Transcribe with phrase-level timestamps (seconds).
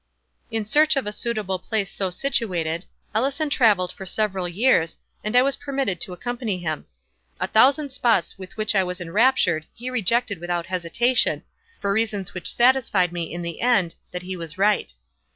[0.49, 5.43] In search of a suitable place so situated, Ellison travelled for several years, and I
[5.43, 6.87] was permitted to accompany him.
[7.39, 11.43] A thousand spots with which I was enraptured he rejected without hesitation,
[11.79, 14.91] for reasons which satisfied me, in the end, that he was right.